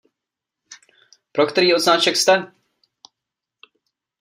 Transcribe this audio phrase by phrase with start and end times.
[1.31, 2.51] Pro který odznáček jste?